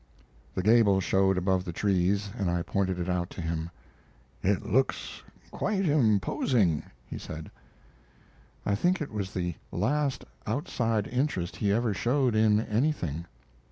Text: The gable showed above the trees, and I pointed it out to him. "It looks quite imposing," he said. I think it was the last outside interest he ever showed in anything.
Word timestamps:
The 0.55 0.63
gable 0.63 0.99
showed 0.99 1.37
above 1.37 1.63
the 1.63 1.71
trees, 1.71 2.31
and 2.35 2.49
I 2.49 2.63
pointed 2.63 2.97
it 2.97 3.07
out 3.07 3.29
to 3.29 3.39
him. 3.43 3.69
"It 4.41 4.65
looks 4.65 5.21
quite 5.51 5.85
imposing," 5.85 6.81
he 7.05 7.19
said. 7.19 7.51
I 8.65 8.73
think 8.73 8.99
it 8.99 9.13
was 9.13 9.35
the 9.35 9.53
last 9.71 10.25
outside 10.47 11.05
interest 11.05 11.57
he 11.57 11.71
ever 11.71 11.93
showed 11.93 12.33
in 12.33 12.61
anything. 12.61 13.27